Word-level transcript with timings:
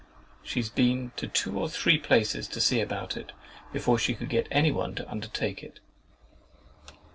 She 0.41 0.59
has 0.61 0.71
been 0.71 1.11
to 1.17 1.27
two 1.27 1.59
or 1.59 1.69
three 1.69 1.99
places 1.99 2.47
to 2.47 2.59
see 2.59 2.81
about 2.81 3.15
it, 3.15 3.33
before 3.71 3.99
she 3.99 4.15
could 4.15 4.29
get 4.29 4.47
anyone 4.49 4.95
to 4.95 5.07
undertake 5.07 5.61
it." 5.61 5.79